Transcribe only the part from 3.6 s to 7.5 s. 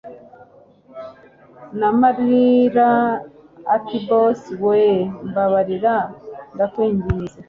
atiboss weeee mbabarira ndakwinginze